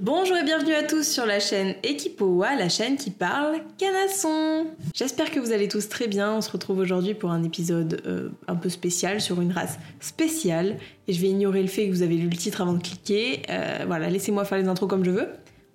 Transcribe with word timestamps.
Bonjour 0.00 0.36
et 0.36 0.44
bienvenue 0.44 0.74
à 0.74 0.82
tous 0.82 1.04
sur 1.04 1.24
la 1.24 1.40
chaîne 1.40 1.74
Equipoa, 1.82 2.54
la 2.54 2.68
chaîne 2.68 2.96
qui 2.96 3.10
parle 3.10 3.56
canasson. 3.78 4.66
J'espère 4.94 5.30
que 5.30 5.40
vous 5.40 5.52
allez 5.52 5.68
tous 5.68 5.88
très 5.88 6.06
bien. 6.06 6.34
On 6.34 6.40
se 6.42 6.50
retrouve 6.50 6.78
aujourd'hui 6.78 7.14
pour 7.14 7.30
un 7.30 7.42
épisode 7.42 8.02
euh, 8.06 8.28
un 8.46 8.56
peu 8.56 8.68
spécial 8.68 9.22
sur 9.22 9.40
une 9.40 9.52
race 9.52 9.78
spéciale. 10.00 10.76
Et 11.08 11.14
je 11.14 11.20
vais 11.22 11.28
ignorer 11.28 11.62
le 11.62 11.68
fait 11.68 11.86
que 11.86 11.92
vous 11.92 12.02
avez 12.02 12.16
lu 12.16 12.28
le 12.28 12.36
titre 12.36 12.60
avant 12.60 12.74
de 12.74 12.82
cliquer. 12.82 13.42
Euh, 13.48 13.84
voilà, 13.86 14.10
laissez-moi 14.10 14.44
faire 14.44 14.58
les 14.58 14.68
intros 14.68 14.88
comme 14.88 15.04
je 15.04 15.10
veux. 15.10 15.28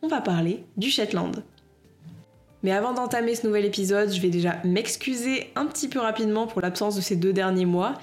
On 0.04 0.08
va 0.08 0.22
parler 0.22 0.64
du 0.78 0.92
Shetland. 0.92 1.44
Mais 2.64 2.72
avant 2.72 2.94
d'entamer 2.94 3.34
ce 3.34 3.48
nouvel 3.48 3.66
épisode, 3.66 4.14
je 4.14 4.22
vais 4.22 4.30
déjà 4.30 4.58
m'excuser 4.64 5.50
un 5.56 5.66
petit 5.66 5.88
peu 5.88 6.00
rapidement 6.00 6.46
pour 6.46 6.62
l'absence 6.62 6.96
de 6.96 7.02
ces 7.02 7.16
deux 7.16 7.34
derniers 7.34 7.66
mois. 7.66 7.96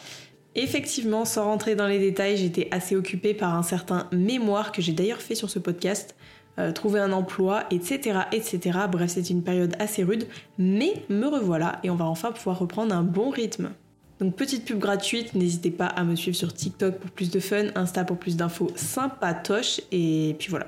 Effectivement, 0.61 1.25
sans 1.25 1.45
rentrer 1.45 1.77
dans 1.77 1.87
les 1.87 2.01
détails, 2.01 2.37
j'étais 2.37 2.67
assez 2.73 2.97
occupée 2.97 3.33
par 3.33 3.55
un 3.55 3.63
certain 3.63 4.09
mémoire 4.11 4.73
que 4.73 4.83
j'ai 4.83 4.91
d'ailleurs 4.91 5.23
fait 5.23 5.37
sur 5.37 5.49
ce 5.49 5.61
podcast, 5.61 6.17
euh, 6.59 6.73
trouver 6.73 6.99
un 6.99 7.13
emploi, 7.13 7.63
etc., 7.71 8.23
etc. 8.33 8.77
Bref, 8.91 9.11
c'était 9.11 9.29
une 9.29 9.45
période 9.45 9.77
assez 9.79 10.03
rude, 10.03 10.27
mais 10.59 10.95
me 11.11 11.27
revoilà 11.27 11.79
et 11.85 11.91
on 11.91 11.95
va 11.95 12.07
enfin 12.07 12.33
pouvoir 12.33 12.59
reprendre 12.59 12.93
un 12.93 13.05
bon 13.05 13.31
rythme. 13.31 13.71
Donc 14.19 14.35
petite 14.35 14.65
pub 14.65 14.81
gratuite, 14.81 15.37
n'hésitez 15.37 15.71
pas 15.71 15.87
à 15.87 16.03
me 16.03 16.17
suivre 16.17 16.37
sur 16.37 16.53
TikTok 16.53 16.97
pour 16.99 17.11
plus 17.13 17.31
de 17.31 17.39
fun, 17.39 17.67
Insta 17.77 18.03
pour 18.03 18.17
plus 18.17 18.37
d'infos 18.37 18.73
sympatoches, 18.75 19.81
et 19.93 20.35
puis 20.41 20.49
voilà. 20.49 20.67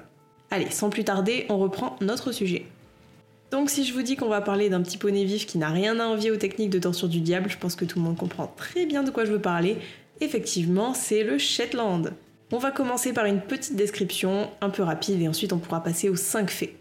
Allez, 0.52 0.70
sans 0.70 0.88
plus 0.88 1.02
tarder, 1.02 1.46
on 1.48 1.58
reprend 1.58 1.96
notre 2.00 2.30
sujet. 2.30 2.64
Donc 3.50 3.68
si 3.68 3.84
je 3.84 3.92
vous 3.92 4.02
dis 4.02 4.16
qu'on 4.16 4.28
va 4.28 4.40
parler 4.40 4.68
d'un 4.68 4.80
petit 4.80 4.96
poney 4.96 5.24
vif 5.24 5.46
qui 5.46 5.58
n'a 5.58 5.70
rien 5.70 5.98
à 5.98 6.04
envier 6.04 6.30
aux 6.30 6.36
techniques 6.36 6.70
de 6.70 6.78
torture 6.78 7.08
du 7.08 7.20
diable, 7.20 7.50
je 7.50 7.58
pense 7.58 7.74
que 7.74 7.84
tout 7.84 7.98
le 7.98 8.04
monde 8.04 8.16
comprend 8.16 8.46
très 8.56 8.86
bien 8.86 9.02
de 9.02 9.10
quoi 9.10 9.24
je 9.24 9.32
veux 9.32 9.40
parler. 9.40 9.76
Effectivement, 10.20 10.94
c'est 10.94 11.24
le 11.24 11.38
Shetland. 11.38 12.12
On 12.52 12.58
va 12.58 12.70
commencer 12.70 13.12
par 13.12 13.24
une 13.24 13.40
petite 13.40 13.76
description 13.76 14.50
un 14.60 14.70
peu 14.70 14.82
rapide 14.82 15.20
et 15.20 15.28
ensuite 15.28 15.52
on 15.52 15.58
pourra 15.58 15.82
passer 15.82 16.08
aux 16.08 16.16
5 16.16 16.50
faits. 16.50 16.74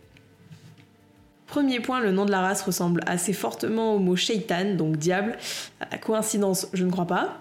Premier 1.47 1.79
point, 1.79 1.99
le 1.99 2.11
nom 2.11 2.25
de 2.25 2.31
la 2.31 2.41
race 2.41 2.61
ressemble 2.61 3.01
assez 3.07 3.33
fortement 3.33 3.95
au 3.95 3.99
mot 3.99 4.15
shaitan, 4.15 4.75
donc 4.75 4.97
diable. 4.97 5.37
À 5.79 5.97
coïncidence, 5.97 6.67
je 6.73 6.85
ne 6.85 6.91
crois 6.91 7.07
pas. 7.07 7.39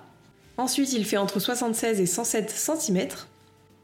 Ensuite, 0.57 0.95
il 0.95 1.05
fait 1.05 1.19
entre 1.19 1.41
76 1.41 2.01
et 2.01 2.07
107 2.07 2.51
cm. 2.51 3.09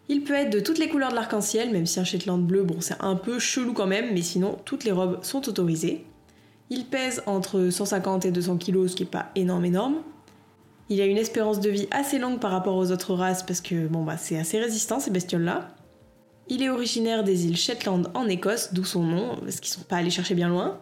Il 0.09 0.23
peut 0.23 0.35
être 0.35 0.51
de 0.51 0.61
toutes 0.61 0.79
les 0.79 0.89
couleurs 0.89 1.11
de 1.11 1.15
l'arc-en-ciel, 1.15 1.71
même 1.71 1.87
si 1.87 1.99
un 1.99 2.05
Shetland 2.05 2.45
bleu, 2.45 2.63
bon, 2.63 2.81
c'est 2.81 3.01
un 3.01 3.17
peu 3.17 3.39
chelou 3.39 3.73
quand 3.73 3.87
même, 3.87 4.13
mais 4.13 4.21
sinon, 4.21 4.59
toutes 4.65 4.85
les 4.85 4.93
robes 4.93 5.25
sont 5.25 5.49
autorisées. 5.49 6.05
Il 6.69 6.85
pèse 6.85 7.23
entre 7.27 7.71
150 7.71 8.27
et 8.27 8.31
200 8.31 8.59
kg, 8.59 8.87
ce 8.87 8.97
qui 8.97 9.05
est 9.05 9.07
pas 9.07 9.31
énorme, 9.35 9.65
énorme. 9.65 9.97
Il 10.91 11.01
a 11.01 11.07
une 11.07 11.17
espérance 11.17 11.61
de 11.61 11.71
vie 11.71 11.89
assez 11.91 12.19
longue 12.19 12.39
par 12.39 12.51
rapport 12.51 12.77
aux 12.77 12.93
autres 12.93 13.15
races, 13.15 13.43
parce 13.43 13.63
que, 13.63 13.87
bon, 13.87 14.05
bah, 14.05 14.19
c'est 14.19 14.39
assez 14.39 14.59
résistant, 14.59 15.01
ces 15.01 15.11
bestioles-là. 15.11 15.69
Il 16.49 16.63
est 16.63 16.69
originaire 16.69 17.25
des 17.25 17.47
îles 17.47 17.57
Shetland 17.57 18.11
en 18.13 18.29
Écosse, 18.29 18.75
d'où 18.75 18.85
son 18.85 19.03
nom, 19.03 19.37
parce 19.37 19.61
qu'ils 19.61 19.73
sont 19.73 19.85
pas 19.85 19.97
allés 19.97 20.11
chercher 20.11 20.35
bien 20.35 20.51
loin. 20.51 20.79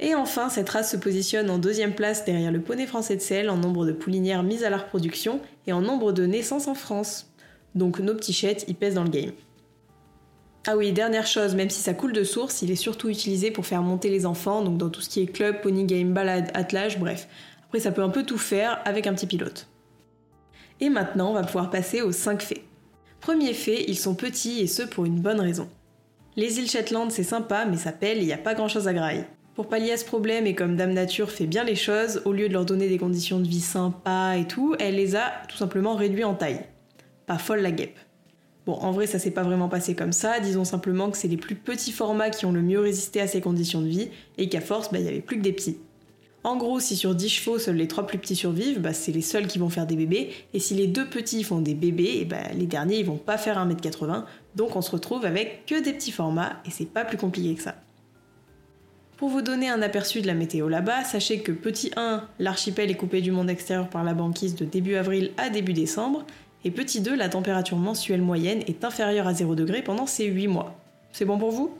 Et 0.00 0.14
enfin, 0.14 0.50
cette 0.50 0.68
race 0.68 0.90
se 0.90 0.96
positionne 0.98 1.48
en 1.48 1.58
deuxième 1.58 1.94
place 1.94 2.24
derrière 2.26 2.52
le 2.52 2.60
poney 2.60 2.86
français 2.86 3.16
de 3.16 3.22
sel 3.22 3.48
en 3.48 3.56
nombre 3.56 3.86
de 3.86 3.92
poulinières 3.92 4.42
mises 4.42 4.64
à 4.64 4.70
la 4.70 4.76
reproduction 4.76 5.40
et 5.66 5.72
en 5.72 5.80
nombre 5.80 6.12
de 6.12 6.26
naissances 6.26 6.68
en 6.68 6.74
France. 6.74 7.33
Donc 7.74 7.98
nos 7.98 8.14
petits 8.14 8.32
chètes, 8.32 8.64
ils 8.68 8.74
pèsent 8.74 8.94
dans 8.94 9.04
le 9.04 9.10
game. 9.10 9.32
Ah 10.66 10.76
oui, 10.76 10.92
dernière 10.92 11.26
chose, 11.26 11.54
même 11.54 11.68
si 11.68 11.82
ça 11.82 11.92
coule 11.92 12.14
de 12.14 12.24
source, 12.24 12.62
il 12.62 12.70
est 12.70 12.76
surtout 12.76 13.10
utilisé 13.10 13.50
pour 13.50 13.66
faire 13.66 13.82
monter 13.82 14.08
les 14.08 14.24
enfants, 14.24 14.62
donc 14.62 14.78
dans 14.78 14.88
tout 14.88 15.02
ce 15.02 15.10
qui 15.10 15.20
est 15.20 15.26
club, 15.26 15.60
pony 15.60 15.84
game, 15.84 16.14
balade, 16.14 16.50
attelage, 16.54 16.98
bref. 16.98 17.28
Après, 17.66 17.80
ça 17.80 17.92
peut 17.92 18.02
un 18.02 18.08
peu 18.08 18.22
tout 18.22 18.38
faire 18.38 18.80
avec 18.86 19.06
un 19.06 19.12
petit 19.12 19.26
pilote. 19.26 19.68
Et 20.80 20.88
maintenant, 20.88 21.30
on 21.30 21.34
va 21.34 21.42
pouvoir 21.42 21.68
passer 21.68 22.00
aux 22.00 22.12
5 22.12 22.40
faits. 22.40 22.62
Premier 23.20 23.52
fait, 23.52 23.84
ils 23.88 23.98
sont 23.98 24.14
petits 24.14 24.60
et 24.60 24.66
ce 24.66 24.82
pour 24.82 25.04
une 25.04 25.20
bonne 25.20 25.40
raison. 25.40 25.68
Les 26.36 26.58
îles 26.58 26.70
Shetland, 26.70 27.10
c'est 27.10 27.22
sympa, 27.22 27.66
mais 27.66 27.76
ça 27.76 27.92
pèle 27.92 28.18
et 28.18 28.22
il 28.22 28.26
n'y 28.26 28.32
a 28.32 28.38
pas 28.38 28.54
grand 28.54 28.68
chose 28.68 28.88
à 28.88 28.94
grailler. 28.94 29.24
Pour 29.54 29.68
pallier 29.68 29.92
à 29.92 29.96
ce 29.98 30.04
problème, 30.04 30.46
et 30.46 30.54
comme 30.54 30.76
Dame 30.76 30.94
Nature 30.94 31.30
fait 31.30 31.46
bien 31.46 31.62
les 31.62 31.76
choses, 31.76 32.22
au 32.24 32.32
lieu 32.32 32.48
de 32.48 32.54
leur 32.54 32.64
donner 32.64 32.88
des 32.88 32.98
conditions 32.98 33.38
de 33.38 33.46
vie 33.46 33.60
sympas 33.60 34.34
et 34.36 34.46
tout, 34.46 34.74
elle 34.80 34.96
les 34.96 35.14
a 35.14 35.30
tout 35.48 35.56
simplement 35.56 35.94
réduits 35.94 36.24
en 36.24 36.34
taille 36.34 36.64
pas 37.26 37.38
folle 37.38 37.60
la 37.60 37.72
guêpe. 37.72 37.98
Bon, 38.66 38.74
en 38.74 38.92
vrai, 38.92 39.06
ça 39.06 39.18
s'est 39.18 39.30
pas 39.30 39.42
vraiment 39.42 39.68
passé 39.68 39.94
comme 39.94 40.12
ça. 40.12 40.40
Disons 40.40 40.64
simplement 40.64 41.10
que 41.10 41.18
c'est 41.18 41.28
les 41.28 41.36
plus 41.36 41.54
petits 41.54 41.92
formats 41.92 42.30
qui 42.30 42.46
ont 42.46 42.52
le 42.52 42.62
mieux 42.62 42.80
résisté 42.80 43.20
à 43.20 43.26
ces 43.26 43.40
conditions 43.40 43.82
de 43.82 43.88
vie 43.88 44.08
et 44.38 44.48
qu'à 44.48 44.62
force, 44.62 44.90
bah, 44.90 44.98
il 44.98 45.04
y 45.04 45.08
avait 45.08 45.20
plus 45.20 45.36
que 45.36 45.42
des 45.42 45.52
petits. 45.52 45.78
En 46.44 46.56
gros, 46.56 46.78
si 46.78 46.94
sur 46.96 47.14
10 47.14 47.28
chevaux, 47.28 47.58
seuls 47.58 47.76
les 47.76 47.88
3 47.88 48.06
plus 48.06 48.18
petits 48.18 48.36
survivent, 48.36 48.80
bah, 48.80 48.92
c'est 48.92 49.12
les 49.12 49.22
seuls 49.22 49.46
qui 49.46 49.58
vont 49.58 49.70
faire 49.70 49.86
des 49.86 49.96
bébés. 49.96 50.30
Et 50.52 50.58
si 50.58 50.74
les 50.74 50.86
deux 50.86 51.06
petits 51.06 51.42
font 51.42 51.60
des 51.60 51.74
bébés, 51.74 52.26
bah, 52.26 52.52
les 52.54 52.66
derniers 52.66 52.98
ils 52.98 53.06
vont 53.06 53.16
pas 53.16 53.38
faire 53.38 53.58
1m80. 53.58 54.24
Donc 54.54 54.76
on 54.76 54.82
se 54.82 54.90
retrouve 54.90 55.24
avec 55.24 55.64
que 55.66 55.82
des 55.82 55.92
petits 55.92 56.12
formats 56.12 56.60
et 56.66 56.70
c'est 56.70 56.84
pas 56.84 57.04
plus 57.04 57.16
compliqué 57.16 57.54
que 57.54 57.62
ça. 57.62 57.74
Pour 59.16 59.30
vous 59.30 59.42
donner 59.42 59.70
un 59.70 59.80
aperçu 59.80 60.20
de 60.20 60.26
la 60.26 60.34
météo 60.34 60.68
là-bas, 60.68 61.04
sachez 61.04 61.38
que 61.38 61.52
petit 61.52 61.92
1, 61.96 62.24
l'archipel 62.40 62.90
est 62.90 62.96
coupé 62.96 63.22
du 63.22 63.30
monde 63.30 63.48
extérieur 63.48 63.88
par 63.88 64.04
la 64.04 64.12
banquise 64.12 64.54
de 64.54 64.66
début 64.66 64.96
avril 64.96 65.30
à 65.38 65.48
début 65.48 65.72
décembre, 65.72 66.26
et 66.64 66.70
petit 66.70 67.00
2, 67.00 67.14
la 67.14 67.28
température 67.28 67.76
mensuelle 67.76 68.22
moyenne 68.22 68.62
est 68.66 68.84
inférieure 68.84 69.26
à 69.26 69.34
0 69.34 69.54
degré 69.54 69.82
pendant 69.82 70.06
ces 70.06 70.24
8 70.24 70.48
mois. 70.48 70.80
C'est 71.12 71.24
bon 71.24 71.38
pour 71.38 71.50
vous? 71.50 71.76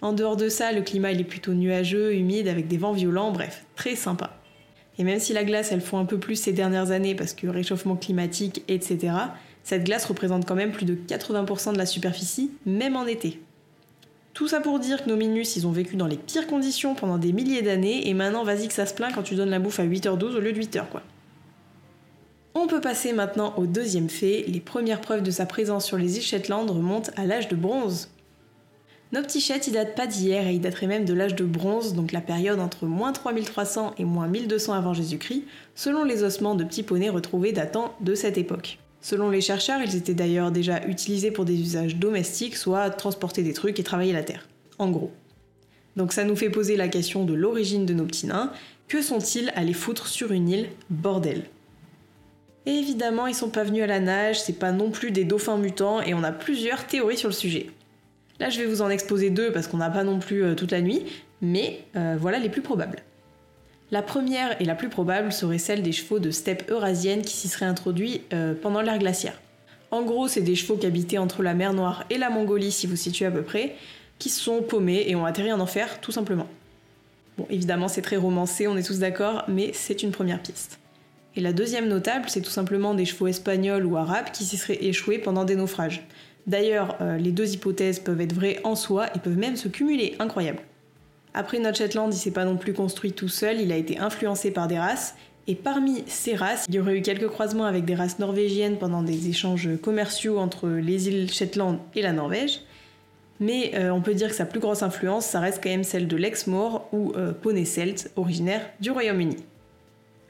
En 0.00 0.12
dehors 0.12 0.36
de 0.36 0.48
ça, 0.48 0.72
le 0.72 0.82
climat 0.82 1.12
est 1.12 1.24
plutôt 1.24 1.54
nuageux, 1.54 2.14
humide, 2.14 2.48
avec 2.48 2.68
des 2.68 2.76
vents 2.76 2.92
violents, 2.92 3.32
bref, 3.32 3.64
très 3.76 3.96
sympa. 3.96 4.36
Et 4.98 5.04
même 5.04 5.20
si 5.20 5.32
la 5.32 5.44
glace 5.44 5.72
elle 5.72 5.80
fond 5.80 5.98
un 5.98 6.04
peu 6.04 6.18
plus 6.18 6.36
ces 6.36 6.52
dernières 6.52 6.90
années 6.90 7.14
parce 7.14 7.32
que 7.32 7.46
réchauffement 7.46 7.96
climatique, 7.96 8.64
etc., 8.68 9.14
cette 9.62 9.84
glace 9.84 10.04
représente 10.06 10.46
quand 10.46 10.54
même 10.54 10.72
plus 10.72 10.86
de 10.86 10.94
80% 10.94 11.72
de 11.72 11.78
la 11.78 11.86
superficie, 11.86 12.50
même 12.66 12.96
en 12.96 13.06
été. 13.06 13.40
Tout 14.34 14.48
ça 14.48 14.60
pour 14.60 14.78
dire 14.78 15.04
que 15.04 15.10
nos 15.10 15.16
minus, 15.16 15.56
ils 15.56 15.66
ont 15.66 15.72
vécu 15.72 15.96
dans 15.96 16.06
les 16.06 16.16
pires 16.16 16.46
conditions 16.46 16.94
pendant 16.94 17.18
des 17.18 17.32
milliers 17.32 17.62
d'années, 17.62 18.08
et 18.08 18.14
maintenant 18.14 18.44
vas-y 18.44 18.68
que 18.68 18.74
ça 18.74 18.86
se 18.86 18.94
plaint 18.94 19.12
quand 19.14 19.22
tu 19.22 19.34
donnes 19.34 19.50
la 19.50 19.58
bouffe 19.58 19.80
à 19.80 19.84
8h12 19.84 20.36
au 20.36 20.40
lieu 20.40 20.52
de 20.52 20.60
8h 20.60 20.88
quoi. 20.90 21.02
On 22.54 22.66
peut 22.66 22.80
passer 22.80 23.12
maintenant 23.12 23.54
au 23.56 23.66
deuxième 23.66 24.08
fait. 24.08 24.44
Les 24.48 24.60
premières 24.60 25.00
preuves 25.00 25.22
de 25.22 25.30
sa 25.30 25.46
présence 25.46 25.84
sur 25.84 25.96
les 25.96 26.16
îles 26.16 26.22
Shetland 26.22 26.70
remontent 26.70 27.12
à 27.16 27.24
l'âge 27.24 27.48
de 27.48 27.56
bronze. 27.56 28.10
Nos 29.12 29.22
petits 29.22 29.40
chètes, 29.40 29.66
ils 29.66 29.72
datent 29.72 29.94
pas 29.94 30.06
d'hier 30.06 30.46
et 30.46 30.54
ils 30.54 30.60
dateraient 30.60 30.86
même 30.86 31.06
de 31.06 31.14
l'âge 31.14 31.34
de 31.34 31.44
bronze, 31.44 31.94
donc 31.94 32.12
la 32.12 32.20
période 32.20 32.60
entre 32.60 32.84
moins 32.84 33.12
3300 33.12 33.94
et 33.96 34.04
moins 34.04 34.26
1200 34.26 34.74
avant 34.74 34.92
Jésus-Christ, 34.92 35.44
selon 35.74 36.04
les 36.04 36.22
ossements 36.24 36.54
de 36.54 36.64
petits 36.64 36.82
poneys 36.82 37.08
retrouvés 37.08 37.52
datant 37.52 37.94
de 38.00 38.14
cette 38.14 38.36
époque. 38.36 38.78
Selon 39.00 39.30
les 39.30 39.40
chercheurs, 39.40 39.80
ils 39.80 39.96
étaient 39.96 40.12
d'ailleurs 40.12 40.50
déjà 40.50 40.84
utilisés 40.86 41.30
pour 41.30 41.46
des 41.46 41.58
usages 41.58 41.96
domestiques, 41.96 42.56
soit 42.56 42.90
transporter 42.90 43.42
des 43.42 43.54
trucs 43.54 43.80
et 43.80 43.84
travailler 43.84 44.12
la 44.12 44.24
terre. 44.24 44.46
En 44.78 44.90
gros. 44.90 45.12
Donc 45.96 46.12
ça 46.12 46.24
nous 46.24 46.36
fait 46.36 46.50
poser 46.50 46.76
la 46.76 46.88
question 46.88 47.24
de 47.24 47.32
l'origine 47.32 47.86
de 47.86 47.94
nos 47.94 48.04
petits 48.04 48.26
nains. 48.26 48.52
Que 48.88 49.00
sont-ils 49.00 49.52
allés 49.54 49.72
foutre 49.72 50.06
sur 50.06 50.32
une 50.32 50.48
île? 50.48 50.68
Bordel 50.90 51.44
évidemment, 52.76 53.26
ils 53.26 53.34
sont 53.34 53.50
pas 53.50 53.64
venus 53.64 53.82
à 53.82 53.86
la 53.86 54.00
nage, 54.00 54.40
c'est 54.40 54.58
pas 54.58 54.72
non 54.72 54.90
plus 54.90 55.10
des 55.10 55.24
dauphins 55.24 55.56
mutants, 55.56 56.02
et 56.02 56.14
on 56.14 56.22
a 56.22 56.32
plusieurs 56.32 56.86
théories 56.86 57.16
sur 57.16 57.28
le 57.28 57.34
sujet. 57.34 57.70
Là, 58.40 58.50
je 58.50 58.58
vais 58.58 58.66
vous 58.66 58.82
en 58.82 58.90
exposer 58.90 59.30
deux 59.30 59.52
parce 59.52 59.66
qu'on 59.66 59.78
n'a 59.78 59.90
pas 59.90 60.04
non 60.04 60.18
plus 60.18 60.44
euh, 60.44 60.54
toute 60.54 60.70
la 60.70 60.80
nuit, 60.80 61.02
mais 61.40 61.84
euh, 61.96 62.16
voilà 62.18 62.38
les 62.38 62.48
plus 62.48 62.62
probables. 62.62 63.02
La 63.90 64.02
première 64.02 64.60
et 64.60 64.64
la 64.64 64.74
plus 64.74 64.90
probable 64.90 65.32
serait 65.32 65.58
celle 65.58 65.82
des 65.82 65.92
chevaux 65.92 66.18
de 66.18 66.30
steppe 66.30 66.70
eurasienne 66.70 67.22
qui 67.22 67.34
s'y 67.34 67.48
seraient 67.48 67.66
introduits 67.66 68.20
euh, 68.32 68.54
pendant 68.54 68.82
l'ère 68.82 68.98
glaciaire. 68.98 69.40
En 69.90 70.02
gros, 70.02 70.28
c'est 70.28 70.42
des 70.42 70.54
chevaux 70.54 70.76
qui 70.76 70.86
habitaient 70.86 71.18
entre 71.18 71.42
la 71.42 71.54
mer 71.54 71.72
Noire 71.72 72.04
et 72.10 72.18
la 72.18 72.28
Mongolie, 72.28 72.70
si 72.70 72.86
vous 72.86 72.96
situez 72.96 73.24
à 73.24 73.30
peu 73.30 73.42
près, 73.42 73.74
qui 74.18 74.28
se 74.28 74.40
sont 74.40 74.62
paumés 74.62 75.04
et 75.08 75.16
ont 75.16 75.24
atterri 75.24 75.52
en 75.52 75.60
enfer, 75.60 76.00
tout 76.00 76.12
simplement. 76.12 76.46
Bon, 77.38 77.46
évidemment, 77.50 77.88
c'est 77.88 78.02
très 78.02 78.16
romancé, 78.16 78.68
on 78.68 78.76
est 78.76 78.82
tous 78.82 78.98
d'accord, 78.98 79.44
mais 79.48 79.70
c'est 79.72 80.02
une 80.02 80.10
première 80.10 80.42
piste. 80.42 80.78
Et 81.38 81.40
la 81.40 81.52
deuxième 81.52 81.86
notable, 81.86 82.24
c'est 82.26 82.40
tout 82.40 82.50
simplement 82.50 82.94
des 82.94 83.04
chevaux 83.04 83.28
espagnols 83.28 83.86
ou 83.86 83.96
arabes 83.96 84.32
qui 84.32 84.42
s'y 84.42 84.56
seraient 84.56 84.84
échoués 84.84 85.18
pendant 85.18 85.44
des 85.44 85.54
naufrages. 85.54 86.04
D'ailleurs, 86.48 86.96
euh, 87.00 87.16
les 87.16 87.30
deux 87.30 87.54
hypothèses 87.54 88.00
peuvent 88.00 88.20
être 88.20 88.32
vraies 88.32 88.58
en 88.64 88.74
soi 88.74 89.06
et 89.14 89.20
peuvent 89.20 89.38
même 89.38 89.54
se 89.54 89.68
cumuler, 89.68 90.16
incroyable. 90.18 90.58
Après, 91.34 91.60
notre 91.60 91.78
Shetland, 91.78 92.12
il 92.12 92.16
s'est 92.16 92.32
pas 92.32 92.44
non 92.44 92.56
plus 92.56 92.72
construit 92.72 93.12
tout 93.12 93.28
seul, 93.28 93.60
il 93.60 93.70
a 93.70 93.76
été 93.76 94.00
influencé 94.00 94.50
par 94.50 94.66
des 94.66 94.80
races, 94.80 95.14
et 95.46 95.54
parmi 95.54 96.02
ces 96.08 96.34
races, 96.34 96.64
il 96.68 96.74
y 96.74 96.80
aurait 96.80 96.98
eu 96.98 97.02
quelques 97.02 97.28
croisements 97.28 97.66
avec 97.66 97.84
des 97.84 97.94
races 97.94 98.18
norvégiennes 98.18 98.76
pendant 98.76 99.04
des 99.04 99.28
échanges 99.28 99.68
commerciaux 99.80 100.38
entre 100.38 100.68
les 100.68 101.06
îles 101.06 101.30
Shetland 101.30 101.78
et 101.94 102.02
la 102.02 102.12
Norvège, 102.12 102.62
mais 103.38 103.76
euh, 103.76 103.90
on 103.90 104.00
peut 104.00 104.14
dire 104.14 104.30
que 104.30 104.34
sa 104.34 104.44
plus 104.44 104.58
grosse 104.58 104.82
influence, 104.82 105.24
ça 105.24 105.38
reste 105.38 105.62
quand 105.62 105.70
même 105.70 105.84
celle 105.84 106.08
de 106.08 106.16
l'ex-Maure 106.16 106.88
ou 106.90 107.12
euh, 107.16 107.32
poney 107.32 107.64
celte, 107.64 108.10
originaire 108.16 108.68
du 108.80 108.90
Royaume-Uni. 108.90 109.36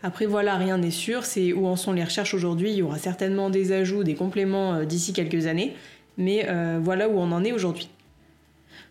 Après 0.02 0.26
voilà, 0.26 0.56
rien 0.56 0.78
n'est 0.78 0.92
sûr, 0.92 1.24
c'est 1.24 1.52
où 1.52 1.66
en 1.66 1.76
sont 1.76 1.92
les 1.92 2.04
recherches 2.04 2.34
aujourd'hui, 2.34 2.70
il 2.70 2.76
y 2.76 2.82
aura 2.82 2.98
certainement 2.98 3.50
des 3.50 3.72
ajouts, 3.72 4.04
des 4.04 4.14
compléments 4.14 4.74
euh, 4.74 4.84
d'ici 4.84 5.12
quelques 5.12 5.46
années, 5.46 5.74
mais 6.16 6.46
euh, 6.48 6.78
voilà 6.80 7.08
où 7.08 7.18
on 7.18 7.32
en 7.32 7.44
est 7.44 7.52
aujourd'hui. 7.52 7.88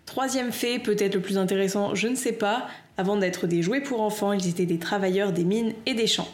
Troisième 0.05 0.51
fait, 0.51 0.79
peut-être 0.79 1.15
le 1.15 1.21
plus 1.21 1.37
intéressant, 1.37 1.95
je 1.95 2.07
ne 2.07 2.15
sais 2.15 2.33
pas, 2.33 2.67
avant 2.97 3.17
d'être 3.17 3.47
des 3.47 3.61
jouets 3.61 3.81
pour 3.81 4.01
enfants, 4.01 4.33
ils 4.33 4.47
étaient 4.47 4.65
des 4.65 4.79
travailleurs 4.79 5.31
des 5.31 5.43
mines 5.43 5.73
et 5.85 5.93
des 5.93 6.07
champs. 6.07 6.29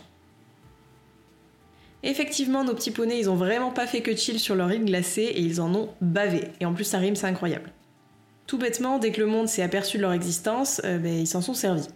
Effectivement, 2.04 2.64
nos 2.64 2.74
petits 2.74 2.92
poneys, 2.92 3.20
ils 3.20 3.30
ont 3.30 3.36
vraiment 3.36 3.72
pas 3.72 3.88
fait 3.88 4.02
que 4.02 4.16
chill 4.16 4.40
sur 4.40 4.56
leur 4.56 4.72
île 4.72 4.86
glacée 4.86 5.22
et 5.22 5.40
ils 5.40 5.62
en 5.62 5.74
ont 5.74 5.90
bavé. 6.02 6.42
Et 6.60 6.66
en 6.66 6.74
plus, 6.74 6.84
ça 6.84 6.98
rime, 6.98 7.16
c'est 7.16 7.28
incroyable. 7.28 7.72
Tout 8.46 8.58
bêtement, 8.58 9.00
dès 9.00 9.12
que 9.12 9.22
le 9.22 9.28
monde 9.28 9.48
s'est 9.48 9.62
aperçu 9.62 9.98
de 9.98 10.02
leur 10.02 10.12
existence, 10.12 10.81
euh, 10.84 10.98
ben, 10.98 11.14
ils 11.14 11.28
s'en 11.28 11.42
sont 11.42 11.54
servis. 11.54 11.88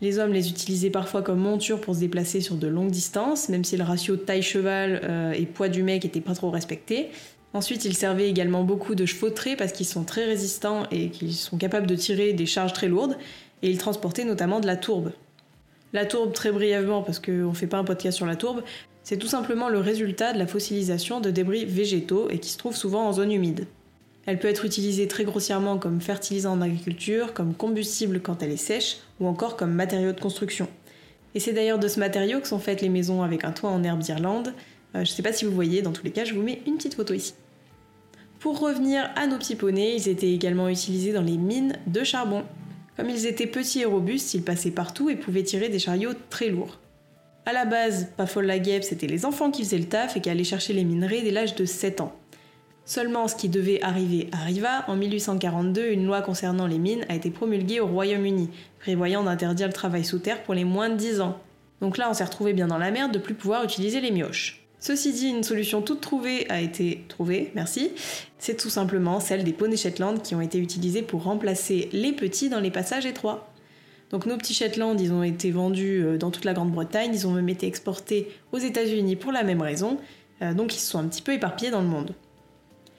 Les 0.00 0.18
hommes 0.18 0.32
les 0.32 0.48
utilisaient 0.48 0.90
parfois 0.90 1.22
comme 1.22 1.40
monture 1.40 1.80
pour 1.80 1.94
se 1.94 2.00
déplacer 2.00 2.40
sur 2.40 2.56
de 2.56 2.66
longues 2.66 2.90
distances, 2.90 3.48
même 3.48 3.64
si 3.64 3.76
le 3.76 3.84
ratio 3.84 4.16
taille-cheval 4.16 5.00
euh, 5.04 5.32
et 5.32 5.44
poids 5.44 5.68
du 5.68 5.82
mec 5.82 6.04
était 6.04 6.22
pas 6.22 6.34
trop 6.34 6.50
respecté. 6.50 7.10
Ensuite, 7.52 7.84
ils 7.84 7.96
servaient 7.96 8.28
également 8.28 8.64
beaucoup 8.64 8.94
de 8.94 9.06
chevaux 9.06 9.28
de 9.28 9.56
parce 9.56 9.72
qu'ils 9.72 9.86
sont 9.86 10.04
très 10.04 10.24
résistants 10.24 10.84
et 10.90 11.10
qu'ils 11.10 11.34
sont 11.34 11.58
capables 11.58 11.86
de 11.86 11.94
tirer 11.94 12.32
des 12.32 12.46
charges 12.46 12.72
très 12.72 12.88
lourdes, 12.88 13.16
et 13.62 13.70
ils 13.70 13.78
transportaient 13.78 14.24
notamment 14.24 14.58
de 14.58 14.66
la 14.66 14.76
tourbe. 14.76 15.12
La 15.92 16.06
tourbe, 16.06 16.32
très 16.32 16.50
brièvement, 16.50 17.02
parce 17.02 17.20
qu'on 17.20 17.50
ne 17.50 17.54
fait 17.54 17.68
pas 17.68 17.78
un 17.78 17.84
podcast 17.84 18.16
sur 18.16 18.26
la 18.26 18.36
tourbe, 18.36 18.62
c'est 19.04 19.18
tout 19.18 19.28
simplement 19.28 19.68
le 19.68 19.78
résultat 19.78 20.32
de 20.32 20.38
la 20.38 20.46
fossilisation 20.46 21.20
de 21.20 21.30
débris 21.30 21.66
végétaux 21.66 22.28
et 22.30 22.38
qui 22.38 22.48
se 22.48 22.58
trouve 22.58 22.74
souvent 22.74 23.06
en 23.06 23.12
zone 23.12 23.30
humide. 23.30 23.66
Elle 24.26 24.38
peut 24.38 24.48
être 24.48 24.64
utilisée 24.64 25.06
très 25.06 25.24
grossièrement 25.24 25.78
comme 25.78 26.00
fertilisant 26.00 26.52
en 26.52 26.60
agriculture, 26.60 27.34
comme 27.34 27.54
combustible 27.54 28.20
quand 28.20 28.42
elle 28.42 28.52
est 28.52 28.56
sèche, 28.56 28.98
ou 29.20 29.26
encore 29.26 29.56
comme 29.56 29.72
matériau 29.72 30.12
de 30.12 30.20
construction. 30.20 30.68
Et 31.34 31.40
c'est 31.40 31.52
d'ailleurs 31.52 31.78
de 31.78 31.88
ce 31.88 32.00
matériau 32.00 32.40
que 32.40 32.48
sont 32.48 32.58
faites 32.58 32.80
les 32.80 32.88
maisons 32.88 33.22
avec 33.22 33.44
un 33.44 33.52
toit 33.52 33.70
en 33.70 33.82
herbe 33.82 34.00
d'Irlande. 34.00 34.54
Euh, 34.94 35.04
je 35.04 35.10
ne 35.10 35.14
sais 35.16 35.22
pas 35.22 35.32
si 35.32 35.44
vous 35.44 35.52
voyez, 35.52 35.82
dans 35.82 35.92
tous 35.92 36.04
les 36.04 36.12
cas, 36.12 36.24
je 36.24 36.34
vous 36.34 36.42
mets 36.42 36.62
une 36.66 36.76
petite 36.76 36.94
photo 36.94 37.12
ici. 37.12 37.34
Pour 38.38 38.60
revenir 38.60 39.10
à 39.16 39.26
nos 39.26 39.38
petits 39.38 39.56
poneys, 39.56 39.96
ils 39.96 40.08
étaient 40.08 40.32
également 40.32 40.68
utilisés 40.68 41.12
dans 41.12 41.22
les 41.22 41.36
mines 41.36 41.78
de 41.86 42.04
charbon. 42.04 42.44
Comme 42.96 43.10
ils 43.10 43.26
étaient 43.26 43.46
petits 43.46 43.80
et 43.80 43.84
robustes, 43.84 44.34
ils 44.34 44.42
passaient 44.42 44.70
partout 44.70 45.10
et 45.10 45.16
pouvaient 45.16 45.42
tirer 45.42 45.68
des 45.68 45.78
chariots 45.78 46.12
très 46.30 46.48
lourds. 46.48 46.78
À 47.46 47.52
la 47.52 47.64
base, 47.64 48.08
pas 48.16 48.26
folle 48.26 48.50
c'était 48.82 49.06
les 49.06 49.26
enfants 49.26 49.50
qui 49.50 49.64
faisaient 49.64 49.78
le 49.78 49.84
taf 49.84 50.16
et 50.16 50.20
qui 50.20 50.30
allaient 50.30 50.44
chercher 50.44 50.72
les 50.72 50.84
minerais 50.84 51.20
dès 51.22 51.30
l'âge 51.30 51.54
de 51.56 51.64
7 51.64 52.00
ans. 52.00 52.14
Seulement 52.86 53.28
ce 53.28 53.34
qui 53.34 53.48
devait 53.48 53.82
arriver 53.82 54.28
arriva. 54.32 54.84
En 54.88 54.96
1842, 54.96 55.88
une 55.88 56.06
loi 56.06 56.20
concernant 56.20 56.66
les 56.66 56.78
mines 56.78 57.06
a 57.08 57.14
été 57.14 57.30
promulguée 57.30 57.80
au 57.80 57.86
Royaume-Uni, 57.86 58.50
prévoyant 58.78 59.24
d'interdire 59.24 59.68
le 59.68 59.72
travail 59.72 60.04
sous 60.04 60.18
terre 60.18 60.42
pour 60.42 60.54
les 60.54 60.64
moins 60.64 60.90
de 60.90 60.96
10 60.96 61.20
ans. 61.20 61.38
Donc 61.80 61.96
là, 61.96 62.08
on 62.10 62.14
s'est 62.14 62.24
retrouvé 62.24 62.52
bien 62.52 62.66
dans 62.66 62.78
la 62.78 62.90
merde 62.90 63.12
de 63.12 63.18
plus 63.18 63.34
pouvoir 63.34 63.64
utiliser 63.64 64.00
les 64.00 64.10
mioches. 64.10 64.64
Ceci 64.80 65.14
dit, 65.14 65.28
une 65.28 65.42
solution 65.42 65.80
toute 65.80 66.02
trouvée 66.02 66.46
a 66.50 66.60
été 66.60 67.06
trouvée, 67.08 67.50
merci. 67.54 67.92
C'est 68.38 68.56
tout 68.56 68.68
simplement 68.68 69.18
celle 69.18 69.42
des 69.42 69.54
poneys 69.54 69.78
Shetland 69.78 70.20
qui 70.20 70.34
ont 70.34 70.42
été 70.42 70.58
utilisés 70.58 71.00
pour 71.00 71.22
remplacer 71.22 71.88
les 71.92 72.12
petits 72.12 72.50
dans 72.50 72.60
les 72.60 72.70
passages 72.70 73.06
étroits. 73.06 73.50
Donc 74.10 74.26
nos 74.26 74.36
petits 74.36 74.52
Shetland, 74.52 75.00
ils 75.00 75.10
ont 75.10 75.22
été 75.22 75.50
vendus 75.50 76.04
euh, 76.04 76.18
dans 76.18 76.30
toute 76.30 76.44
la 76.44 76.52
Grande-Bretagne, 76.52 77.12
ils 77.14 77.26
ont 77.26 77.32
même 77.32 77.48
été 77.48 77.66
exportés 77.66 78.28
aux 78.52 78.58
États-Unis 78.58 79.16
pour 79.16 79.32
la 79.32 79.42
même 79.42 79.62
raison, 79.62 79.96
euh, 80.42 80.52
donc 80.52 80.74
ils 80.74 80.80
se 80.80 80.90
sont 80.90 80.98
un 80.98 81.08
petit 81.08 81.22
peu 81.22 81.32
éparpillés 81.32 81.70
dans 81.70 81.80
le 81.80 81.88
monde. 81.88 82.14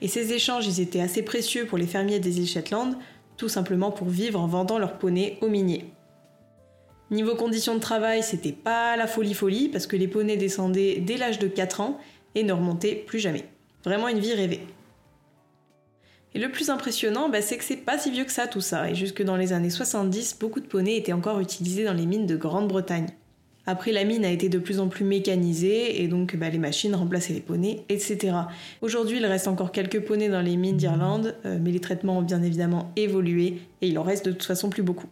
Et 0.02 0.08
ces 0.08 0.32
échanges, 0.32 0.66
ils 0.66 0.80
étaient 0.80 1.00
assez 1.00 1.22
précieux 1.22 1.66
pour 1.66 1.78
les 1.78 1.86
fermiers 1.86 2.20
des 2.20 2.38
îles 2.38 2.46
Shetland, 2.46 2.96
tout 3.36 3.48
simplement 3.48 3.90
pour 3.90 4.08
vivre 4.08 4.40
en 4.40 4.46
vendant 4.46 4.78
leurs 4.78 4.98
poneys 4.98 5.38
aux 5.40 5.48
miniers. 5.48 5.86
Niveau 7.10 7.36
conditions 7.36 7.74
de 7.74 7.80
travail, 7.80 8.22
c'était 8.22 8.52
pas 8.52 8.96
la 8.96 9.06
folie 9.06 9.34
folie, 9.34 9.68
parce 9.68 9.86
que 9.86 9.96
les 9.96 10.08
poneys 10.08 10.36
descendaient 10.36 11.00
dès 11.00 11.16
l'âge 11.16 11.38
de 11.38 11.46
4 11.46 11.80
ans 11.80 11.98
et 12.34 12.42
ne 12.42 12.52
remontaient 12.52 12.96
plus 12.96 13.20
jamais. 13.20 13.44
Vraiment 13.84 14.08
une 14.08 14.18
vie 14.18 14.34
rêvée. 14.34 14.60
Et 16.34 16.38
le 16.38 16.50
plus 16.50 16.68
impressionnant, 16.68 17.28
bah, 17.28 17.40
c'est 17.40 17.56
que 17.56 17.64
c'est 17.64 17.76
pas 17.76 17.96
si 17.96 18.10
vieux 18.10 18.24
que 18.24 18.32
ça 18.32 18.46
tout 18.46 18.60
ça, 18.60 18.90
et 18.90 18.94
jusque 18.94 19.22
dans 19.22 19.36
les 19.36 19.52
années 19.52 19.70
70, 19.70 20.36
beaucoup 20.38 20.60
de 20.60 20.66
poneys 20.66 20.96
étaient 20.96 21.12
encore 21.12 21.40
utilisés 21.40 21.84
dans 21.84 21.94
les 21.94 22.04
mines 22.04 22.26
de 22.26 22.36
Grande-Bretagne. 22.36 23.08
Après, 23.66 23.90
la 23.90 24.04
mine 24.04 24.24
a 24.24 24.30
été 24.30 24.48
de 24.48 24.58
plus 24.58 24.78
en 24.78 24.86
plus 24.86 25.04
mécanisée, 25.04 26.02
et 26.02 26.06
donc 26.06 26.36
bah, 26.36 26.48
les 26.48 26.58
machines 26.58 26.94
remplaçaient 26.94 27.32
les 27.32 27.40
poneys, 27.40 27.82
etc. 27.88 28.36
Aujourd'hui, 28.80 29.18
il 29.18 29.26
reste 29.26 29.48
encore 29.48 29.72
quelques 29.72 30.00
poneys 30.00 30.28
dans 30.28 30.40
les 30.40 30.56
mines 30.56 30.76
d'Irlande, 30.76 31.34
euh, 31.44 31.58
mais 31.60 31.72
les 31.72 31.80
traitements 31.80 32.18
ont 32.18 32.22
bien 32.22 32.42
évidemment 32.42 32.92
évolué, 32.94 33.58
et 33.82 33.88
il 33.88 33.98
en 33.98 34.04
reste 34.04 34.26
de 34.26 34.32
toute 34.32 34.44
façon 34.44 34.70
plus 34.70 34.84
beaucoup. 34.84 35.08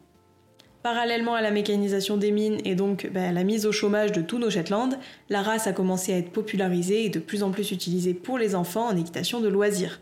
Parallèlement 0.85 1.35
à 1.35 1.41
la 1.41 1.51
mécanisation 1.51 2.17
des 2.17 2.31
mines 2.31 2.59
et 2.65 2.75
donc 2.75 3.11
bah, 3.12 3.29
à 3.29 3.33
la 3.33 3.43
mise 3.43 3.65
au 3.65 3.73
chômage 3.73 4.12
de 4.12 4.21
tous 4.21 4.39
nos 4.39 4.51
Shetland, 4.51 4.99
la 5.31 5.41
race 5.41 5.67
a 5.67 5.73
commencé 5.73 6.12
à 6.12 6.19
être 6.19 6.31
popularisée 6.31 7.06
et 7.06 7.09
de 7.09 7.19
plus 7.19 7.43
en 7.43 7.51
plus 7.51 7.73
utilisée 7.73 8.12
pour 8.12 8.37
les 8.37 8.55
enfants 8.55 8.89
en 8.89 8.97
équitation 8.97 9.41
de 9.41 9.49
loisirs. 9.49 10.01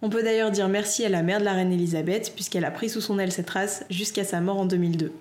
On 0.00 0.08
peut 0.08 0.22
d'ailleurs 0.22 0.50
dire 0.50 0.68
merci 0.68 1.04
à 1.04 1.10
la 1.10 1.22
mère 1.22 1.38
de 1.38 1.44
la 1.44 1.52
reine 1.52 1.70
Elisabeth, 1.70 2.32
puisqu'elle 2.34 2.64
a 2.64 2.70
pris 2.70 2.88
sous 2.88 3.02
son 3.02 3.18
aile 3.18 3.30
cette 3.30 3.50
race 3.50 3.84
jusqu'à 3.90 4.24
sa 4.24 4.40
mort 4.40 4.58
en 4.58 4.64
2002. 4.64 5.12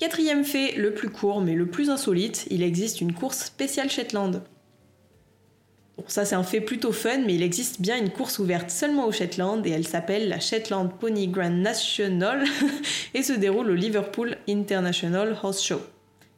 Quatrième 0.00 0.44
fait, 0.44 0.76
le 0.76 0.94
plus 0.94 1.10
court 1.10 1.42
mais 1.42 1.54
le 1.54 1.66
plus 1.66 1.90
insolite, 1.90 2.46
il 2.48 2.62
existe 2.62 3.02
une 3.02 3.12
course 3.12 3.44
spéciale 3.44 3.90
Shetland. 3.90 4.42
Bon, 5.98 6.04
ça 6.06 6.24
c'est 6.24 6.34
un 6.34 6.42
fait 6.42 6.62
plutôt 6.62 6.90
fun, 6.90 7.18
mais 7.26 7.34
il 7.34 7.42
existe 7.42 7.82
bien 7.82 7.98
une 7.98 8.08
course 8.08 8.38
ouverte 8.38 8.70
seulement 8.70 9.06
au 9.06 9.12
Shetland 9.12 9.66
et 9.66 9.70
elle 9.70 9.86
s'appelle 9.86 10.30
la 10.30 10.40
Shetland 10.40 10.90
Pony 10.98 11.28
Grand 11.28 11.50
National 11.50 12.44
et 13.14 13.22
se 13.22 13.34
déroule 13.34 13.70
au 13.70 13.74
Liverpool 13.74 14.38
International 14.48 15.36
Horse 15.42 15.62
Show. 15.62 15.82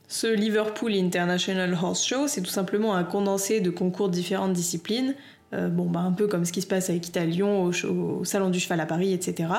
Ce 0.09 0.27
Liverpool 0.27 0.95
International 0.95 1.73
Horse 1.81 2.05
Show, 2.05 2.27
c'est 2.27 2.43
tout 2.43 2.51
simplement 2.51 2.97
un 2.97 3.05
condensé 3.05 3.61
de 3.61 3.71
concours 3.71 4.09
de 4.09 4.15
différentes 4.15 4.55
disciplines, 4.55 5.15
euh, 5.55 5.69
bah, 5.69 6.01
un 6.01 6.13
peu 6.13 6.27
comme 6.27 6.45
ce 6.45 6.51
qui 6.51 6.63
se 6.63 6.67
passe 6.67 6.91
avec 6.91 7.07
Italion, 7.07 7.67
au, 7.67 7.85
au, 7.87 8.25
Salon 8.25 8.51
du 8.51 8.59
Cheval 8.59 8.81
à 8.81 8.87
Paris, 8.87 9.13
etc. 9.13 9.51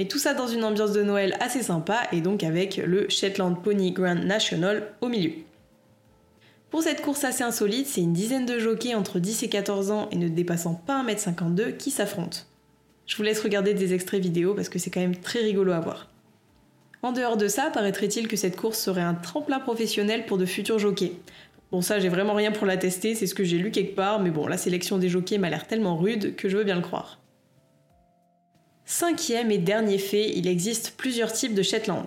Mais 0.00 0.08
tout 0.08 0.18
ça 0.18 0.32
dans 0.32 0.46
une 0.46 0.64
ambiance 0.64 0.92
de 0.92 1.02
Noël 1.02 1.36
assez 1.40 1.62
sympa 1.62 2.04
et 2.10 2.22
donc 2.22 2.42
avec 2.42 2.78
le 2.78 3.06
Shetland 3.10 3.62
Pony 3.62 3.92
Grand 3.92 4.14
National 4.14 4.94
au 5.02 5.08
milieu. 5.08 5.32
Pour 6.70 6.82
cette 6.82 7.02
course 7.02 7.22
assez 7.24 7.44
insolite, 7.44 7.86
c'est 7.86 8.00
une 8.00 8.14
dizaine 8.14 8.46
de 8.46 8.58
jockeys 8.58 8.94
entre 8.94 9.18
10 9.18 9.42
et 9.42 9.50
14 9.50 9.90
ans 9.90 10.08
et 10.10 10.16
ne 10.16 10.30
dépassant 10.30 10.72
pas 10.72 11.04
1m52 11.04 11.76
qui 11.76 11.90
s'affrontent. 11.90 12.38
Je 13.04 13.14
vous 13.18 13.22
laisse 13.22 13.42
regarder 13.42 13.74
des 13.74 13.92
extraits 13.92 14.22
vidéo 14.22 14.54
parce 14.54 14.70
que 14.70 14.78
c'est 14.78 14.88
quand 14.88 15.00
même 15.00 15.16
très 15.16 15.40
rigolo 15.40 15.72
à 15.72 15.80
voir. 15.80 16.08
En 17.02 17.12
dehors 17.12 17.36
de 17.36 17.48
ça, 17.48 17.68
paraîtrait-il 17.68 18.26
que 18.26 18.36
cette 18.36 18.56
course 18.56 18.78
serait 18.78 19.02
un 19.02 19.12
tremplin 19.12 19.60
professionnel 19.60 20.24
pour 20.24 20.38
de 20.38 20.46
futurs 20.46 20.78
jockeys. 20.78 21.12
Bon, 21.72 21.82
ça, 21.82 22.00
j'ai 22.00 22.08
vraiment 22.08 22.32
rien 22.32 22.52
pour 22.52 22.66
la 22.66 22.78
tester, 22.78 23.14
c'est 23.14 23.26
ce 23.26 23.34
que 23.34 23.44
j'ai 23.44 23.58
lu 23.58 23.70
quelque 23.70 23.96
part, 23.96 24.18
mais 24.18 24.30
bon, 24.30 24.46
la 24.46 24.56
sélection 24.56 24.96
des 24.96 25.10
jockeys 25.10 25.36
m'a 25.36 25.50
l'air 25.50 25.66
tellement 25.66 25.98
rude 25.98 26.36
que 26.36 26.48
je 26.48 26.56
veux 26.56 26.64
bien 26.64 26.76
le 26.76 26.80
croire. 26.80 27.20
Cinquième 28.92 29.52
et 29.52 29.58
dernier 29.58 29.98
fait, 29.98 30.36
il 30.36 30.48
existe 30.48 30.94
plusieurs 30.96 31.32
types 31.32 31.54
de 31.54 31.62
Shetland. 31.62 32.06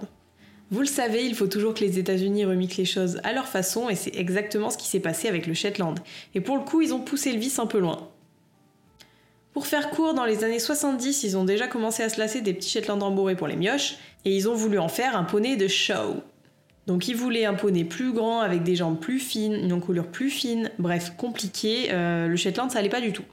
Vous 0.70 0.82
le 0.82 0.86
savez, 0.86 1.24
il 1.24 1.34
faut 1.34 1.48
toujours 1.48 1.74
que 1.74 1.80
les 1.80 1.98
États-Unis 1.98 2.44
remiquent 2.44 2.76
les 2.76 2.84
choses 2.84 3.22
à 3.24 3.32
leur 3.32 3.48
façon, 3.48 3.88
et 3.88 3.96
c'est 3.96 4.14
exactement 4.18 4.70
ce 4.70 4.78
qui 4.78 4.90
s'est 4.90 5.00
passé 5.00 5.30
avec 5.30 5.48
le 5.48 5.54
Shetland. 5.54 5.98
Et 6.36 6.42
pour 6.42 6.58
le 6.58 6.64
coup, 6.64 6.82
ils 6.82 6.94
ont 6.94 7.00
poussé 7.00 7.32
le 7.32 7.40
vice 7.40 7.58
un 7.58 7.68
peu 7.68 7.80
loin. 7.80 8.10
Pour 9.54 9.66
faire 9.66 9.92
court, 9.92 10.14
dans 10.14 10.26
les 10.26 10.44
années 10.44 10.60
70, 10.60 11.24
ils 11.24 11.38
ont 11.38 11.46
déjà 11.46 11.70
commencé 11.70 12.04
à 12.04 12.10
se 12.10 12.20
lasser 12.20 12.42
des 12.42 12.54
petits 12.54 12.72
Shetland 12.72 13.02
embourrés 13.02 13.38
pour 13.38 13.48
les 13.48 13.56
mioches, 13.56 13.96
et 14.26 14.36
ils 14.36 14.50
ont 14.50 14.54
voulu 14.54 14.78
en 14.78 14.90
faire 14.90 15.16
un 15.16 15.24
poney 15.24 15.56
de 15.56 15.70
show. 15.70 16.16
Donc 16.86 17.08
ils 17.08 17.16
voulaient 17.16 17.46
un 17.46 17.54
poney 17.54 17.86
plus 17.86 18.12
grand, 18.12 18.42
avec 18.42 18.62
des 18.64 18.76
jambes 18.76 19.00
plus 19.00 19.20
fines, 19.20 19.54
une 19.54 19.72
encolure 19.72 20.08
plus 20.08 20.30
fine, 20.30 20.70
bref, 20.80 21.14
compliqué, 21.16 21.94
euh, 21.94 22.28
le 22.28 22.36
Shetland 22.36 22.70
ça 22.70 22.80
allait 22.80 22.90
pas 22.90 23.00
du 23.00 23.14
tout. 23.14 23.24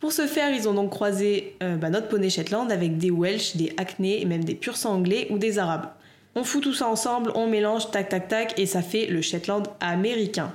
Pour 0.00 0.12
ce 0.12 0.26
faire, 0.26 0.50
ils 0.54 0.68
ont 0.68 0.74
donc 0.74 0.90
croisé 0.90 1.56
euh, 1.62 1.76
bah, 1.76 1.90
notre 1.90 2.08
poney 2.08 2.28
Shetland 2.28 2.70
avec 2.70 2.98
des 2.98 3.10
Welsh, 3.10 3.56
des 3.56 3.72
Hackney 3.76 4.20
et 4.20 4.24
même 4.26 4.44
des 4.44 4.54
pur 4.54 4.74
anglais 4.84 5.26
ou 5.30 5.38
des 5.38 5.58
Arabes. 5.58 5.88
On 6.34 6.44
fout 6.44 6.62
tout 6.62 6.74
ça 6.74 6.86
ensemble, 6.86 7.32
on 7.34 7.46
mélange, 7.46 7.90
tac 7.90 8.10
tac 8.10 8.28
tac, 8.28 8.58
et 8.58 8.66
ça 8.66 8.82
fait 8.82 9.06
le 9.06 9.22
Shetland 9.22 9.68
américain. 9.80 10.52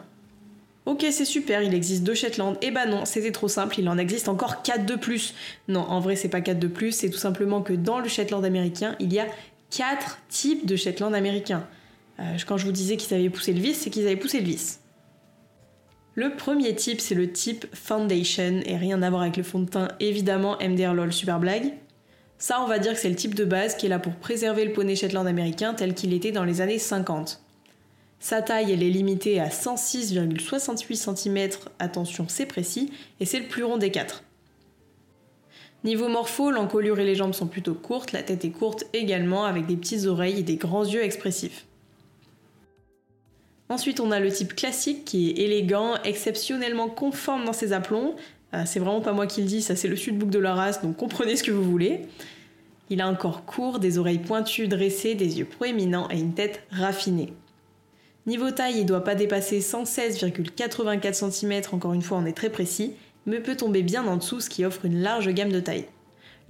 Ok, 0.86 1.06
c'est 1.12 1.26
super, 1.26 1.64
il 1.64 1.74
existe 1.74 2.04
deux 2.04 2.14
Shetland. 2.14 2.56
Eh 2.62 2.70
bah 2.70 2.86
non, 2.86 3.06
c'était 3.06 3.32
trop 3.32 3.48
simple, 3.48 3.80
il 3.80 3.90
en 3.90 3.98
existe 3.98 4.30
encore 4.30 4.62
4 4.62 4.86
de 4.86 4.96
plus. 4.96 5.34
Non, 5.68 5.82
en 5.82 6.00
vrai, 6.00 6.16
c'est 6.16 6.30
pas 6.30 6.42
4 6.42 6.60
de 6.60 6.68
plus, 6.68 6.92
c'est 6.92 7.10
tout 7.10 7.18
simplement 7.18 7.62
que 7.62 7.74
dans 7.74 8.00
le 8.00 8.08
Shetland 8.08 8.46
américain, 8.46 8.96
il 9.00 9.12
y 9.12 9.20
a 9.20 9.26
4 9.72 10.20
types 10.30 10.68
de 10.68 10.76
Shetland 10.76 11.14
américains. 11.16 11.66
Euh, 12.20 12.38
quand 12.48 12.58
je 12.58 12.66
vous 12.66 12.72
disais 12.72 12.98
qu'ils 12.98 13.16
avaient 13.16 13.30
poussé 13.30 13.54
le 13.54 13.60
vis, 13.60 13.74
c'est 13.74 13.90
qu'ils 13.90 14.06
avaient 14.06 14.16
poussé 14.16 14.40
le 14.40 14.46
vis. 14.46 14.80
Le 16.14 16.36
premier 16.36 16.76
type, 16.76 17.00
c'est 17.00 17.16
le 17.16 17.32
type 17.32 17.66
Foundation, 17.74 18.60
et 18.66 18.76
rien 18.76 19.02
à 19.02 19.10
voir 19.10 19.22
avec 19.22 19.38
le 19.38 19.44
fond 19.44 19.60
de 19.60 19.70
teint, 19.70 19.88
évidemment, 20.02 20.58
MDR 20.62 20.94
LOL, 20.94 21.14
super 21.14 21.40
blague. 21.40 21.74
Ça, 22.38 22.62
on 22.62 22.68
va 22.68 22.80
dire 22.80 22.94
que 22.94 23.00
c'est 23.00 23.10
le 23.10 23.16
type 23.16 23.34
de 23.34 23.46
base 23.46 23.76
qui 23.76 23.86
est 23.86 23.90
là 23.90 24.00
pour 24.00 24.16
préserver 24.16 24.66
le 24.66 24.74
poney 24.74 24.96
Shetland 24.96 25.26
américain 25.26 25.74
tel 25.74 25.94
qu'il 25.94 26.14
était 26.14 26.34
dans 26.34 26.44
les 26.44 26.60
années 26.60 26.80
50. 26.80 27.42
Sa 28.20 28.42
taille, 28.42 28.74
elle 28.74 28.84
est 28.84 28.90
limitée 28.90 29.40
à 29.40 29.48
106,68 29.48 31.16
cm, 31.16 31.50
attention, 31.80 32.26
c'est 32.28 32.46
précis, 32.46 32.92
et 33.22 33.26
c'est 33.26 33.40
le 33.40 33.48
plus 33.48 33.64
rond 33.64 33.78
des 33.78 33.92
quatre. 33.92 34.24
Niveau 35.86 36.10
morpho, 36.10 36.52
l'encolure 36.52 37.00
et 37.00 37.06
les 37.06 37.16
jambes 37.16 37.34
sont 37.34 37.48
plutôt 37.48 37.74
courtes, 37.74 38.12
la 38.12 38.22
tête 38.22 38.44
est 38.44 38.52
courte 38.52 38.84
également, 38.94 39.46
avec 39.46 39.66
des 39.66 39.78
petites 39.78 40.06
oreilles 40.08 40.40
et 40.40 40.44
des 40.44 40.58
grands 40.58 40.86
yeux 40.86 41.04
expressifs. 41.04 41.66
Ensuite, 43.72 44.02
on 44.02 44.12
a 44.12 44.20
le 44.20 44.30
type 44.30 44.54
classique 44.54 45.06
qui 45.06 45.30
est 45.30 45.44
élégant, 45.46 45.96
exceptionnellement 46.04 46.90
conforme 46.90 47.46
dans 47.46 47.54
ses 47.54 47.72
aplombs. 47.72 48.18
Euh, 48.54 48.64
c'est 48.66 48.82
vraiment 48.82 49.00
pas 49.00 49.14
moi 49.14 49.28
qui 49.28 49.40
le 49.40 49.48
dis, 49.48 49.62
ça 49.62 49.78
c'est 49.78 49.88
le 49.88 49.96
sud-book 49.96 50.30
de 50.30 50.40
la 50.40 50.54
race, 50.54 50.82
donc 50.82 50.98
comprenez 50.98 51.38
ce 51.38 51.44
que 51.44 51.52
vous 51.52 51.64
voulez. 51.64 52.02
Il 52.90 53.00
a 53.00 53.08
un 53.08 53.16
corps 53.16 53.46
court, 53.46 53.80
des 53.80 53.98
oreilles 53.98 54.20
pointues, 54.20 54.68
dressées, 54.68 55.16
des 55.16 55.40
yeux 55.40 55.46
proéminents 55.46 56.10
et 56.12 56.20
une 56.20 56.34
tête 56.34 56.64
raffinée. 56.70 57.32
Niveau 58.26 58.52
taille, 58.52 58.76
il 58.76 58.82
ne 58.82 58.88
doit 58.90 59.06
pas 59.06 59.16
dépasser 59.16 59.62
116,84 59.62 61.32
cm, 61.32 61.62
encore 61.72 61.94
une 61.94 62.02
fois 62.02 62.18
on 62.18 62.26
est 62.26 62.36
très 62.36 62.50
précis, 62.50 62.96
mais 63.26 63.40
peut 63.40 63.56
tomber 63.56 63.84
bien 63.84 64.06
en 64.06 64.18
dessous, 64.18 64.42
ce 64.42 64.50
qui 64.50 64.66
offre 64.66 64.84
une 64.84 65.02
large 65.02 65.30
gamme 65.30 65.54
de 65.54 65.62
taille. 65.62 65.86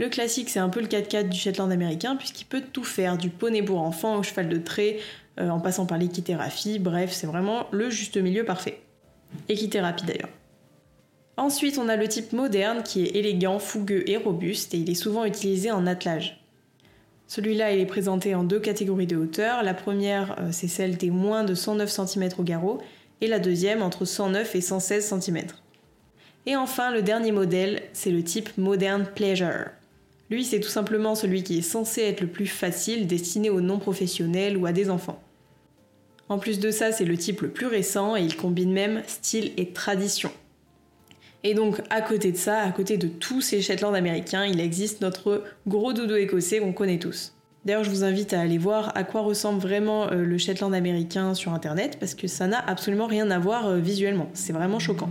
Le 0.01 0.10
classique, 0.10 0.50
c'est 0.50 0.58
un 0.58 0.70
peu 0.70 0.81
le 0.81 0.88
4x4 0.88 1.29
du 1.29 1.38
Shetland 1.38 1.72
américain, 1.72 2.15
puisqu'il 2.15 2.46
peut 2.46 2.63
tout 2.74 2.84
faire, 2.84 3.20
du 3.20 3.29
poney 3.29 3.62
pour 3.62 3.79
enfants 3.79 4.17
au 4.17 4.24
cheval 4.24 4.50
de 4.50 4.58
trait, 4.58 4.98
euh, 5.39 5.48
en 5.48 5.60
passant 5.60 5.86
par 5.86 6.00
l'équithérapie, 6.00 6.79
bref, 6.79 7.12
c'est 7.12 7.27
vraiment 7.27 7.67
le 7.70 7.91
juste 7.91 8.17
milieu 8.17 8.43
parfait. 8.43 8.81
Équithérapie 9.48 10.05
d'ailleurs. 10.05 10.31
Ensuite, 11.38 11.77
on 11.77 11.88
a 11.88 11.98
le 11.98 12.08
type 12.08 12.34
moderne 12.34 12.81
qui 12.81 13.03
est 13.03 13.15
élégant, 13.15 13.60
fougueux 13.60 14.10
et 14.10 14.17
robuste, 14.17 14.74
et 14.74 14.77
il 14.77 14.89
est 14.89 14.96
souvent 14.96 15.24
utilisé 15.24 15.70
en 15.70 15.86
attelage. 15.86 16.43
Celui-là, 17.27 17.72
il 17.72 17.79
est 17.79 17.86
présenté 17.86 18.34
en 18.34 18.43
deux 18.43 18.60
catégories 18.60 19.05
de 19.05 19.17
hauteur. 19.17 19.62
La 19.62 19.75
première, 19.75 20.36
euh, 20.39 20.50
c'est 20.51 20.67
celle 20.67 20.98
des 20.98 21.12
moins 21.12 21.43
de 21.43 21.53
109 21.53 21.88
cm 21.91 22.29
au 22.39 22.43
garrot, 22.43 22.81
et 23.22 23.27
la 23.27 23.38
deuxième 23.38 23.84
entre 23.84 24.05
109 24.05 24.55
et 24.55 24.62
116 24.62 25.13
cm. 25.20 25.46
Et 26.48 26.55
enfin, 26.55 26.89
le 26.91 27.03
dernier 27.03 27.31
modèle, 27.31 27.84
c'est 27.93 28.10
le 28.10 28.24
type 28.24 28.58
Modern 28.58 29.05
Pleasure. 29.05 29.67
Lui, 30.32 30.46
c'est 30.46 30.62
tout 30.62 30.70
simplement 30.70 31.14
celui 31.14 31.44
qui 31.44 31.58
est 31.58 31.62
censé 31.62 32.02
être 32.04 32.22
le 32.22 32.28
plus 32.28 32.48
facile, 32.48 33.06
destiné 33.06 33.50
aux 33.50 33.60
non-professionnels 33.60 34.56
ou 34.56 34.66
à 34.66 34.72
des 34.72 34.90
enfants. 34.90 35.22
En 36.30 36.40
plus 36.40 36.60
de 36.60 36.72
ça, 36.72 36.94
c'est 36.94 37.04
le 37.04 37.18
type 37.18 37.42
le 37.42 37.50
plus 37.50 37.68
récent 37.68 38.16
et 38.16 38.22
il 38.22 38.38
combine 38.38 38.72
même 38.72 39.04
style 39.08 39.52
et 39.58 39.74
tradition. 39.74 40.32
Et 41.44 41.54
donc, 41.54 41.82
à 41.90 42.02
côté 42.02 42.32
de 42.32 42.38
ça, 42.38 42.62
à 42.62 42.72
côté 42.72 42.98
de 42.98 43.08
tous 43.10 43.42
ces 43.42 43.62
Shetland 43.62 43.94
américains, 43.94 44.46
il 44.46 44.62
existe 44.62 45.02
notre 45.02 45.44
gros 45.68 45.92
doudou 45.92 46.16
écossais 46.16 46.60
qu'on 46.60 46.72
connaît 46.72 47.00
tous. 47.00 47.34
D'ailleurs, 47.66 47.84
je 47.84 47.90
vous 47.90 48.06
invite 48.06 48.32
à 48.32 48.40
aller 48.40 48.58
voir 48.58 48.96
à 48.96 49.04
quoi 49.04 49.22
ressemble 49.22 49.60
vraiment 49.60 50.10
euh, 50.12 50.24
le 50.24 50.38
Shetland 50.38 50.74
américain 50.74 51.34
sur 51.34 51.52
internet 51.52 51.98
parce 52.00 52.16
que 52.16 52.28
ça 52.28 52.48
n'a 52.48 52.60
absolument 52.60 53.06
rien 53.06 53.30
à 53.32 53.38
voir 53.38 53.68
euh, 53.68 53.80
visuellement. 53.80 54.30
C'est 54.34 54.54
vraiment 54.54 54.80
choquant. 54.80 55.10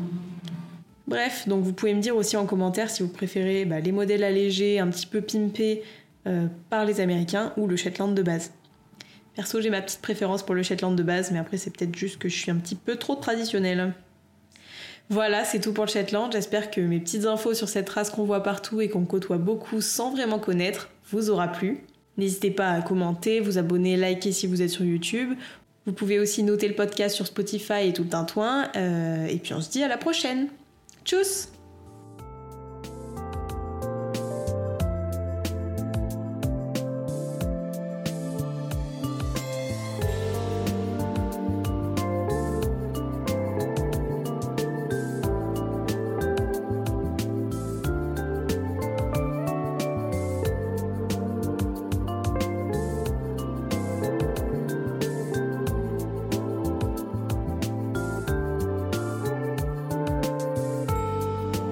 Bref, 1.10 1.48
donc 1.48 1.64
vous 1.64 1.72
pouvez 1.72 1.92
me 1.92 2.00
dire 2.00 2.14
aussi 2.14 2.36
en 2.36 2.46
commentaire 2.46 2.88
si 2.88 3.02
vous 3.02 3.08
préférez 3.08 3.64
bah, 3.64 3.80
les 3.80 3.90
modèles 3.90 4.22
allégés, 4.22 4.78
un 4.78 4.86
petit 4.86 5.08
peu 5.08 5.20
pimpés 5.20 5.82
euh, 6.28 6.46
par 6.70 6.84
les 6.84 7.00
Américains 7.00 7.52
ou 7.56 7.66
le 7.66 7.74
Shetland 7.74 8.14
de 8.14 8.22
base. 8.22 8.52
Perso, 9.34 9.60
j'ai 9.60 9.70
ma 9.70 9.82
petite 9.82 10.02
préférence 10.02 10.44
pour 10.44 10.54
le 10.54 10.62
Shetland 10.62 10.94
de 10.94 11.02
base, 11.02 11.32
mais 11.32 11.40
après 11.40 11.56
c'est 11.56 11.76
peut-être 11.76 11.96
juste 11.96 12.18
que 12.18 12.28
je 12.28 12.36
suis 12.36 12.52
un 12.52 12.58
petit 12.58 12.76
peu 12.76 12.94
trop 12.94 13.16
traditionnelle. 13.16 13.92
Voilà, 15.08 15.44
c'est 15.44 15.58
tout 15.58 15.72
pour 15.72 15.84
le 15.84 15.90
Shetland. 15.90 16.30
J'espère 16.30 16.70
que 16.70 16.80
mes 16.80 17.00
petites 17.00 17.26
infos 17.26 17.54
sur 17.54 17.68
cette 17.68 17.88
race 17.88 18.10
qu'on 18.10 18.22
voit 18.22 18.44
partout 18.44 18.80
et 18.80 18.88
qu'on 18.88 19.04
côtoie 19.04 19.38
beaucoup 19.38 19.80
sans 19.80 20.12
vraiment 20.12 20.38
connaître 20.38 20.90
vous 21.10 21.28
aura 21.28 21.48
plu. 21.48 21.82
N'hésitez 22.18 22.52
pas 22.52 22.70
à 22.70 22.82
commenter, 22.82 23.40
vous 23.40 23.58
abonner, 23.58 23.96
liker 23.96 24.30
si 24.30 24.46
vous 24.46 24.62
êtes 24.62 24.70
sur 24.70 24.84
YouTube. 24.84 25.30
Vous 25.86 25.92
pouvez 25.92 26.20
aussi 26.20 26.44
noter 26.44 26.68
le 26.68 26.76
podcast 26.76 27.16
sur 27.16 27.26
Spotify 27.26 27.88
et 27.88 27.92
tout 27.92 28.04
le 28.04 28.10
tintouin. 28.10 28.68
Euh, 28.76 29.26
et 29.26 29.38
puis 29.38 29.54
on 29.54 29.60
se 29.60 29.70
dit 29.70 29.82
à 29.82 29.88
la 29.88 29.98
prochaine. 29.98 30.46
Tschüss! 31.04 31.48